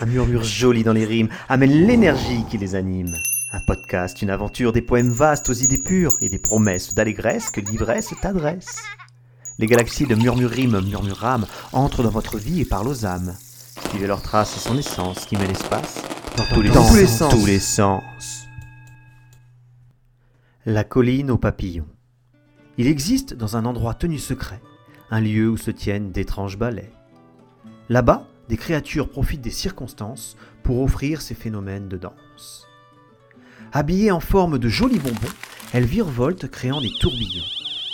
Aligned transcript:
Un 0.00 0.06
murmure 0.06 0.42
joli 0.42 0.82
dans 0.82 0.92
les 0.92 1.04
rimes 1.04 1.28
amène 1.48 1.86
l'énergie 1.86 2.44
qui 2.50 2.58
les 2.58 2.74
anime. 2.74 3.14
Un 3.52 3.60
podcast, 3.66 4.20
une 4.20 4.30
aventure, 4.30 4.72
des 4.72 4.82
poèmes 4.82 5.12
vastes 5.12 5.48
aux 5.48 5.54
idées 5.54 5.78
pures 5.78 6.16
et 6.20 6.28
des 6.28 6.38
promesses 6.38 6.92
d'allégresse 6.94 7.50
que 7.50 7.60
l'ivresse 7.60 8.12
t'adresse. 8.20 8.82
Les 9.58 9.66
galaxies 9.66 10.06
de 10.06 10.14
murmurime, 10.16 10.80
murmurame 10.80 11.46
entrent 11.72 12.02
dans 12.02 12.10
votre 12.10 12.38
vie 12.38 12.60
et 12.60 12.64
parlent 12.64 12.88
aux 12.88 13.06
âmes. 13.06 13.36
Suivez 13.90 14.08
leurs 14.08 14.22
traces 14.22 14.56
et 14.56 14.60
son 14.60 14.76
essence 14.76 15.24
qui 15.26 15.36
met 15.36 15.46
l'espace 15.46 16.02
dans 16.36 16.44
tous 16.46 16.62
les, 16.62 16.70
Dans 16.70 16.88
tous 16.88 16.96
les 16.96 17.06
sens. 17.06 17.32
tous 17.32 17.46
les 17.46 17.60
sens. 17.60 18.46
La 20.66 20.82
colline 20.82 21.30
aux 21.30 21.38
papillons. 21.38 21.86
Il 22.76 22.88
existe 22.88 23.34
dans 23.34 23.56
un 23.56 23.64
endroit 23.64 23.94
tenu 23.94 24.18
secret 24.18 24.60
un 25.10 25.20
lieu 25.20 25.48
où 25.48 25.56
se 25.56 25.70
tiennent 25.70 26.12
d'étranges 26.12 26.58
ballets. 26.58 26.92
Là-bas, 27.88 28.26
des 28.48 28.56
créatures 28.56 29.08
profitent 29.08 29.40
des 29.40 29.50
circonstances 29.50 30.36
pour 30.62 30.82
offrir 30.82 31.20
ces 31.20 31.34
phénomènes 31.34 31.88
de 31.88 31.96
danse. 31.96 32.66
Habillées 33.72 34.10
en 34.10 34.20
forme 34.20 34.58
de 34.58 34.68
jolis 34.68 34.98
bonbons, 34.98 35.34
elles 35.72 35.84
virevoltent 35.84 36.48
créant 36.48 36.80
des 36.80 36.92
tourbillons, 37.00 37.44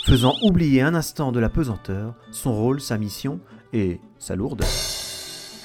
faisant 0.05 0.35
oublier 0.43 0.81
un 0.81 0.95
instant 0.95 1.31
de 1.31 1.39
la 1.39 1.49
pesanteur 1.49 2.15
son 2.31 2.53
rôle, 2.53 2.79
sa 2.81 2.97
mission 2.97 3.39
et 3.73 3.99
sa 4.19 4.35
lourdeur. 4.35 4.69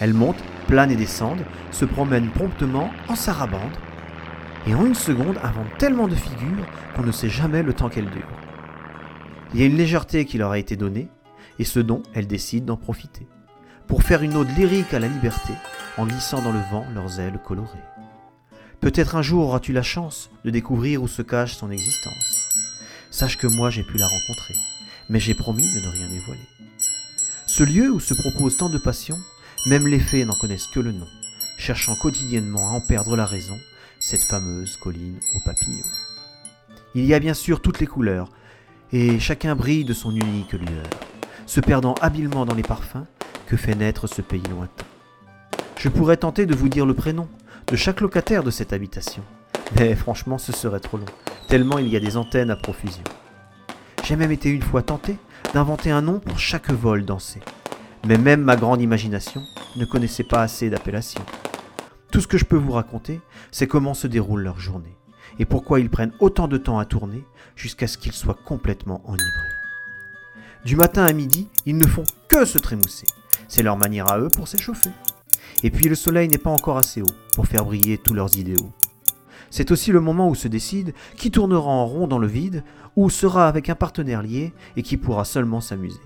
Elles 0.00 0.14
montent, 0.14 0.42
planent 0.66 0.90
et 0.90 0.96
descendent, 0.96 1.44
se 1.70 1.84
promènent 1.84 2.30
promptement 2.30 2.90
en 3.08 3.14
sarabande, 3.14 3.76
et 4.66 4.74
en 4.74 4.84
une 4.84 4.94
seconde 4.94 5.38
inventent 5.42 5.78
tellement 5.78 6.08
de 6.08 6.14
figures 6.14 6.66
qu'on 6.94 7.04
ne 7.04 7.12
sait 7.12 7.28
jamais 7.28 7.62
le 7.62 7.72
temps 7.72 7.88
qu'elles 7.88 8.10
durent. 8.10 8.26
Il 9.54 9.60
y 9.60 9.62
a 9.62 9.66
une 9.66 9.76
légèreté 9.76 10.24
qui 10.24 10.38
leur 10.38 10.50
a 10.50 10.58
été 10.58 10.76
donnée, 10.76 11.08
et 11.58 11.64
ce 11.64 11.80
dont 11.80 12.02
elles 12.14 12.26
décident 12.26 12.66
d'en 12.66 12.76
profiter, 12.76 13.26
pour 13.86 14.02
faire 14.02 14.22
une 14.22 14.36
ode 14.36 14.56
lyrique 14.56 14.94
à 14.94 14.98
la 14.98 15.08
liberté 15.08 15.52
en 15.96 16.06
glissant 16.06 16.42
dans 16.42 16.52
le 16.52 16.60
vent 16.70 16.86
leurs 16.94 17.20
ailes 17.20 17.40
colorées. 17.44 17.78
Peut-être 18.80 19.16
un 19.16 19.22
jour 19.22 19.46
auras-tu 19.46 19.72
la 19.72 19.82
chance 19.82 20.30
de 20.44 20.50
découvrir 20.50 21.02
où 21.02 21.08
se 21.08 21.22
cache 21.22 21.56
son 21.56 21.70
existence. 21.70 22.48
Sache 23.10 23.38
que 23.38 23.46
moi 23.46 23.70
j'ai 23.70 23.82
pu 23.82 23.96
la 23.96 24.06
rencontrer, 24.06 24.54
mais 25.08 25.20
j'ai 25.20 25.34
promis 25.34 25.62
de 25.74 25.80
ne 25.80 25.88
rien 25.88 26.08
dévoiler. 26.08 26.48
Ce 27.46 27.62
lieu 27.62 27.90
où 27.90 28.00
se 28.00 28.14
propose 28.14 28.56
tant 28.56 28.68
de 28.68 28.78
passions, 28.78 29.18
même 29.66 29.86
les 29.86 30.00
fées 30.00 30.24
n'en 30.24 30.34
connaissent 30.34 30.66
que 30.66 30.80
le 30.80 30.92
nom, 30.92 31.06
cherchant 31.58 31.96
quotidiennement 31.96 32.68
à 32.68 32.72
en 32.72 32.80
perdre 32.80 33.16
la 33.16 33.24
raison, 33.24 33.58
cette 33.98 34.24
fameuse 34.24 34.76
colline 34.76 35.18
aux 35.34 35.44
papillons. 35.44 35.90
Il 36.94 37.06
y 37.06 37.14
a 37.14 37.18
bien 37.18 37.34
sûr 37.34 37.62
toutes 37.62 37.80
les 37.80 37.86
couleurs, 37.86 38.28
et 38.92 39.18
chacun 39.18 39.56
brille 39.56 39.84
de 39.84 39.94
son 39.94 40.14
unique 40.14 40.52
lueur, 40.52 40.86
se 41.46 41.60
perdant 41.60 41.94
habilement 42.00 42.44
dans 42.44 42.54
les 42.54 42.62
parfums 42.62 43.06
que 43.46 43.56
fait 43.56 43.74
naître 43.74 44.06
ce 44.06 44.20
pays 44.20 44.42
lointain. 44.50 44.84
Je 45.78 45.88
pourrais 45.88 46.16
tenter 46.16 46.46
de 46.46 46.54
vous 46.54 46.68
dire 46.68 46.86
le 46.86 46.94
prénom 46.94 47.28
de 47.68 47.76
chaque 47.76 48.00
locataire 48.00 48.42
de 48.42 48.50
cette 48.50 48.72
habitation, 48.72 49.22
mais 49.76 49.94
franchement 49.94 50.38
ce 50.38 50.52
serait 50.52 50.80
trop 50.80 50.98
long, 50.98 51.04
tellement 51.48 51.78
il 51.78 51.88
y 51.88 51.96
a 51.96 52.00
des 52.00 52.16
antennes 52.16 52.50
à 52.50 52.56
profusion. 52.56 53.04
J'ai 54.04 54.16
même 54.16 54.32
été 54.32 54.48
une 54.50 54.62
fois 54.62 54.82
tenté 54.82 55.16
d'inventer 55.54 55.90
un 55.90 56.02
nom 56.02 56.18
pour 56.18 56.38
chaque 56.38 56.70
vol 56.70 57.04
dansé, 57.04 57.40
mais 58.06 58.18
même 58.18 58.42
ma 58.42 58.56
grande 58.56 58.82
imagination 58.82 59.42
ne 59.76 59.84
connaissait 59.84 60.24
pas 60.24 60.42
assez 60.42 60.70
d'appellations. 60.70 61.24
Tout 62.10 62.20
ce 62.20 62.28
que 62.28 62.38
je 62.38 62.44
peux 62.44 62.56
vous 62.56 62.72
raconter, 62.72 63.20
c'est 63.50 63.66
comment 63.66 63.94
se 63.94 64.06
déroule 64.06 64.42
leur 64.42 64.58
journée, 64.58 64.96
et 65.38 65.44
pourquoi 65.44 65.80
ils 65.80 65.90
prennent 65.90 66.12
autant 66.20 66.48
de 66.48 66.56
temps 66.56 66.78
à 66.78 66.84
tourner 66.84 67.24
jusqu'à 67.56 67.86
ce 67.86 67.98
qu'ils 67.98 68.12
soient 68.12 68.38
complètement 68.44 69.02
enivrés. 69.06 69.55
Du 70.66 70.74
matin 70.74 71.04
à 71.04 71.12
midi, 71.12 71.46
ils 71.64 71.78
ne 71.78 71.86
font 71.86 72.02
que 72.26 72.44
se 72.44 72.58
trémousser. 72.58 73.06
C'est 73.46 73.62
leur 73.62 73.76
manière 73.76 74.10
à 74.10 74.18
eux 74.18 74.30
pour 74.30 74.48
s'échauffer. 74.48 74.90
Et 75.62 75.70
puis 75.70 75.88
le 75.88 75.94
soleil 75.94 76.26
n'est 76.26 76.38
pas 76.38 76.50
encore 76.50 76.76
assez 76.76 77.02
haut 77.02 77.14
pour 77.36 77.46
faire 77.46 77.64
briller 77.64 77.98
tous 77.98 78.14
leurs 78.14 78.36
idéaux. 78.36 78.72
C'est 79.48 79.70
aussi 79.70 79.92
le 79.92 80.00
moment 80.00 80.28
où 80.28 80.34
se 80.34 80.48
décide 80.48 80.92
qui 81.14 81.30
tournera 81.30 81.70
en 81.70 81.86
rond 81.86 82.08
dans 82.08 82.18
le 82.18 82.26
vide, 82.26 82.64
ou 82.96 83.10
sera 83.10 83.46
avec 83.46 83.70
un 83.70 83.76
partenaire 83.76 84.22
lié 84.22 84.52
et 84.76 84.82
qui 84.82 84.96
pourra 84.96 85.24
seulement 85.24 85.60
s'amuser. 85.60 86.00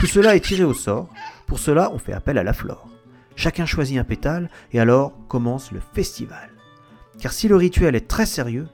Tout 0.00 0.06
cela 0.06 0.34
est 0.34 0.44
tiré 0.44 0.64
au 0.64 0.74
sort, 0.74 1.08
pour 1.46 1.60
cela 1.60 1.92
on 1.92 1.98
fait 1.98 2.12
appel 2.12 2.38
à 2.38 2.42
la 2.42 2.52
flore. 2.52 2.88
Chacun 3.36 3.66
choisit 3.66 3.98
un 3.98 4.04
pétale 4.04 4.50
et 4.72 4.80
alors 4.80 5.12
commence 5.28 5.70
le 5.70 5.80
festival. 5.94 6.50
Car 7.20 7.32
si 7.32 7.46
le 7.46 7.54
rituel 7.54 7.94
est 7.94 8.08
très 8.08 8.26
sérieux, 8.26 8.66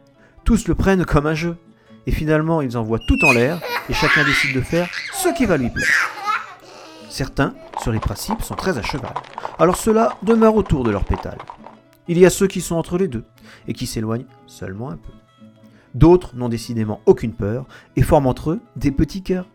tous 0.44 0.68
le 0.68 0.74
prennent 0.74 1.04
comme 1.04 1.26
un 1.26 1.34
jeu. 1.34 1.58
Et 2.06 2.12
finalement, 2.12 2.62
ils 2.62 2.78
envoient 2.78 3.00
tout 3.06 3.22
en 3.26 3.32
l'air 3.32 3.60
et 3.88 3.94
chacun 3.94 4.24
décide 4.24 4.54
de 4.54 4.60
faire 4.60 4.88
ce 5.14 5.28
qui 5.36 5.46
va 5.46 5.56
lui 5.56 5.70
plaire. 5.70 6.10
Certains, 7.08 7.54
sur 7.82 7.92
les 7.92 8.00
principes, 8.00 8.42
sont 8.42 8.54
très 8.56 8.78
à 8.78 8.82
cheval. 8.82 9.12
Alors 9.58 9.76
ceux-là 9.76 10.16
demeurent 10.22 10.56
autour 10.56 10.84
de 10.84 10.90
leur 10.90 11.04
pétale. 11.04 11.38
Il 12.08 12.18
y 12.18 12.26
a 12.26 12.30
ceux 12.30 12.46
qui 12.46 12.60
sont 12.60 12.76
entre 12.76 12.98
les 12.98 13.08
deux 13.08 13.24
et 13.68 13.72
qui 13.72 13.86
s'éloignent 13.86 14.26
seulement 14.46 14.90
un 14.90 14.96
peu. 14.96 15.12
D'autres 15.94 16.36
n'ont 16.36 16.48
décidément 16.50 17.00
aucune 17.06 17.32
peur 17.32 17.64
et 17.96 18.02
forment 18.02 18.26
entre 18.26 18.50
eux 18.50 18.60
des 18.76 18.90
petits 18.90 19.22
cœurs. 19.22 19.46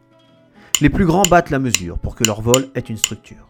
Les 0.82 0.90
plus 0.90 1.06
grands 1.06 1.22
battent 1.30 1.52
la 1.52 1.60
mesure 1.60 2.00
pour 2.00 2.16
que 2.16 2.24
leur 2.24 2.42
vol 2.42 2.68
ait 2.74 2.80
une 2.80 2.98
structure. 2.98 3.48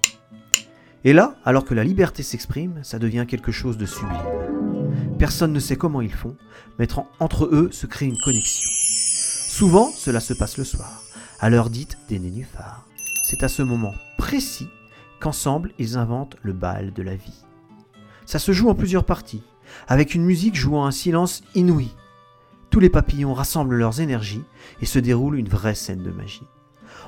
Et 1.04 1.14
là, 1.14 1.36
alors 1.46 1.64
que 1.64 1.74
la 1.74 1.84
liberté 1.86 2.22
s'exprime, 2.22 2.80
ça 2.84 3.00
devient 3.00 3.26
quelque 3.28 3.52
chose 3.52 3.78
de 3.78 3.86
sublime. 3.86 4.20
Personne 5.18 5.54
ne 5.54 5.60
sait 5.60 5.78
comment 5.78 6.02
ils 6.02 6.14
font, 6.14 6.36
mais 6.78 6.92
en- 6.98 7.08
entre 7.20 7.46
eux 7.46 7.70
se 7.72 7.86
crée 7.86 8.06
une 8.08 8.18
connexion. 8.18 8.70
Souvent, 9.52 9.92
cela 9.94 10.22
se 10.22 10.34
passe 10.34 10.58
le 10.58 10.64
soir, 10.64 11.04
à 11.42 11.50
l'heure 11.50 11.70
dite 11.70 11.98
des 12.08 12.20
nénuphars. 12.20 12.88
C'est 13.28 13.44
à 13.44 13.50
ce 13.50 13.62
moment 13.62 13.94
précis 14.18 14.70
qu'ensemble 15.20 15.74
ils 15.78 15.98
inventent 15.98 16.38
le 16.42 16.54
bal 16.54 16.94
de 16.94 17.04
la 17.04 17.16
vie. 17.16 17.44
Ça 18.26 18.40
se 18.40 18.54
joue 18.54 18.70
en 18.70 18.76
plusieurs 18.76 19.04
parties, 19.04 19.44
avec 19.90 20.16
une 20.16 20.24
musique 20.24 20.56
jouant 20.56 20.86
un 20.86 20.92
silence 20.92 21.44
inouï. 21.54 21.90
Tous 22.70 22.80
les 22.80 22.90
papillons 22.90 23.34
rassemblent 23.34 23.76
leurs 23.76 24.00
énergies 24.00 24.46
et 24.82 24.86
se 24.86 25.00
déroule 25.00 25.38
une 25.38 25.50
vraie 25.50 25.76
scène 25.76 26.02
de 26.02 26.12
magie. 26.12 26.48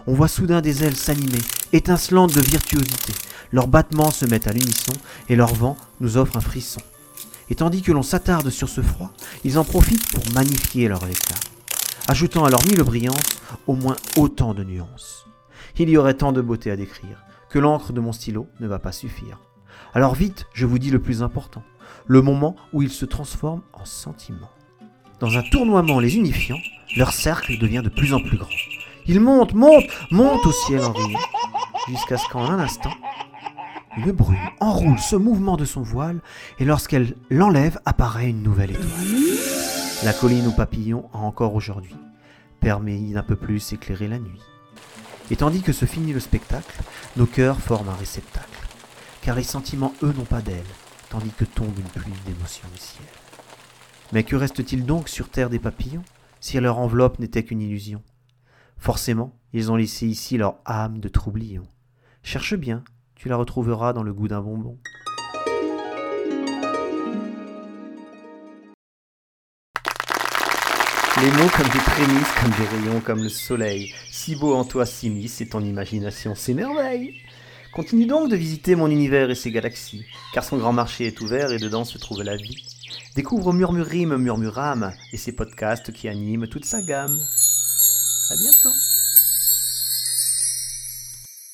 On 0.06 0.14
voit 0.14 0.28
soudain 0.28 0.60
des 0.60 0.84
ailes 0.84 0.98
s'animer, 0.98 1.42
étincelantes 1.72 2.36
de 2.36 2.42
virtuosité. 2.42 3.14
Leurs 3.54 3.70
battements 3.70 4.12
se 4.12 4.26
mettent 4.26 4.48
à 4.48 4.54
l'unisson 4.54 4.94
et 5.30 5.38
leur 5.38 5.56
vent 5.56 5.78
nous 6.02 6.18
offre 6.18 6.36
un 6.36 6.42
frisson. 6.42 6.82
Et 7.50 7.56
tandis 7.56 7.82
que 7.82 7.94
l'on 7.94 8.04
s'attarde 8.04 8.50
sur 8.50 8.68
ce 8.68 8.82
froid, 8.82 9.14
ils 9.46 9.58
en 9.58 9.64
profitent 9.64 10.12
pour 10.12 10.30
magnifier 10.34 10.90
leur 10.90 11.08
éclat, 11.08 11.40
ajoutant 12.08 12.46
à 12.46 12.50
leur 12.50 12.64
mille 12.66 12.84
brillances 12.84 13.42
au 13.68 13.76
moins 13.76 13.96
autant 14.18 14.54
de 14.54 14.64
nuances. 14.64 15.26
Il 15.78 15.90
y 15.90 15.98
aurait 15.98 16.14
tant 16.14 16.32
de 16.32 16.42
beauté 16.42 16.72
à 16.72 16.76
décrire 16.76 17.24
que 17.50 17.60
l'encre 17.60 17.94
de 17.94 18.00
mon 18.00 18.12
stylo 18.12 18.48
ne 18.60 18.68
va 18.68 18.80
pas 18.80 18.92
suffire. 18.92 19.40
Alors 19.94 20.16
vite, 20.16 20.46
je 20.54 20.66
vous 20.66 20.80
dis 20.80 20.92
le 20.92 21.02
plus 21.02 21.24
important, 21.24 21.64
le 22.06 22.22
moment 22.22 22.56
où 22.74 22.82
ils 22.82 22.90
se 22.90 23.06
transforment 23.06 23.62
en 23.74 23.86
sentiments. 23.86 24.52
Dans 25.20 25.38
un 25.38 25.44
tournoiement 25.44 26.00
les 26.00 26.16
unifiant, 26.16 26.58
leur 26.96 27.14
cercle 27.14 27.58
devient 27.58 27.82
de 27.84 27.90
plus 27.90 28.14
en 28.14 28.20
plus 28.20 28.38
grand. 28.38 28.50
Ils 29.06 29.20
montent, 29.20 29.54
montent, 29.54 29.90
montent 30.12 30.46
au 30.46 30.52
ciel 30.52 30.82
en 30.84 30.92
riant, 30.92 31.20
jusqu'à 31.88 32.18
ce 32.18 32.28
qu'en 32.30 32.50
un 32.50 32.60
instant, 32.60 32.94
une 33.98 34.12
brume 34.12 34.38
enroule 34.60 35.00
ce 35.00 35.16
mouvement 35.16 35.58
de 35.58 35.66
son 35.66 35.82
voile, 35.82 36.22
et 36.60 36.66
lorsqu'elle 36.66 37.16
l'enlève, 37.30 37.80
apparaît 37.86 38.30
une 38.30 38.44
nouvelle 38.44 38.72
étoile. 38.72 39.63
La 40.04 40.12
colline 40.12 40.48
aux 40.48 40.52
papillons 40.52 41.10
a 41.14 41.20
encore 41.20 41.56
aujourd'hui 41.56 41.96
permis 42.60 43.14
d'un 43.14 43.24
peu 43.24 43.38
plus 43.38 43.72
éclairer 43.72 44.10
la 44.10 44.20
nuit. 44.20 44.42
Et 45.32 45.38
tandis 45.38 45.62
que 45.62 45.72
se 45.72 45.86
finit 45.86 46.12
le 46.12 46.20
spectacle, 46.20 46.82
nos 47.16 47.26
cœurs 47.26 47.62
forment 47.62 47.88
un 47.88 47.96
réceptacle, 47.96 48.68
car 49.22 49.38
les 49.38 49.44
sentiments, 49.44 49.94
eux, 50.04 50.12
n'ont 50.18 50.26
pas 50.26 50.42
d'ailes, 50.42 50.62
tandis 51.10 51.32
que 51.32 51.46
tombe 51.46 51.78
une 51.80 52.02
pluie 52.02 52.12
d'émotions 52.26 52.68
du 52.74 52.80
ciel. 52.80 53.06
Mais 54.12 54.24
que 54.24 54.36
reste-t-il 54.36 54.86
donc 54.86 55.08
sur 55.08 55.30
terre 55.30 55.50
des 55.50 55.60
papillons, 55.60 56.04
si 56.42 56.60
leur 56.60 56.80
enveloppe 56.80 57.20
n'était 57.20 57.46
qu'une 57.46 57.62
illusion? 57.62 58.02
Forcément, 58.78 59.40
ils 59.54 59.72
ont 59.72 59.78
laissé 59.78 60.06
ici 60.06 60.38
leur 60.38 60.58
âme 60.66 61.00
de 61.00 61.08
troublion. 61.08 61.64
Cherche 62.24 62.56
bien, 62.56 62.84
tu 63.16 63.30
la 63.30 63.38
retrouveras 63.38 63.94
dans 63.94 64.04
le 64.04 64.14
goût 64.14 64.28
d'un 64.28 64.42
bonbon. 64.42 64.78
Les 71.24 71.32
mots 71.32 71.50
comme 71.56 71.70
des 71.70 71.80
prémices, 71.80 72.34
comme 72.42 72.50
des 72.50 72.68
rayons, 72.68 73.00
comme 73.00 73.24
le 73.24 73.30
soleil. 73.30 73.94
Si 74.12 74.36
beau 74.36 74.54
en 74.56 74.66
toi 74.66 74.86
s'immisce 74.86 75.40
et 75.40 75.48
ton 75.48 75.64
imagination 75.64 76.36
s'émerveille. 76.36 77.14
Continue 77.72 78.08
donc 78.08 78.30
de 78.30 78.36
visiter 78.36 78.76
mon 78.76 78.92
univers 78.92 79.30
et 79.30 79.36
ses 79.36 79.50
galaxies, 79.50 80.04
car 80.34 80.44
son 80.44 80.58
grand 80.58 80.74
marché 80.74 81.08
est 81.08 81.22
ouvert 81.22 81.54
et 81.54 81.60
dedans 81.60 81.86
se 81.86 81.98
trouve 81.98 82.24
la 82.24 82.36
vie. 82.36 82.58
Découvre 83.16 83.54
Murmurime, 83.54 84.18
Murmurame 84.18 84.92
et 85.14 85.18
ses 85.18 85.32
podcasts 85.32 85.94
qui 85.94 86.10
animent 86.10 86.48
toute 86.48 86.66
sa 86.66 86.82
gamme. 86.82 87.26
À 88.30 88.36
bientôt 88.36 88.76